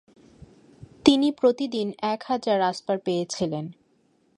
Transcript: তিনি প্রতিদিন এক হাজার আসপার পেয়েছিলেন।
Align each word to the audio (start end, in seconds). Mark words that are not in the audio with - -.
তিনি 1.05 1.31
প্রতিদিন 1.31 1.87
এক 2.01 2.21
হাজার 2.27 2.61
আসপার 2.61 2.97
পেয়েছিলেন। 2.99 3.65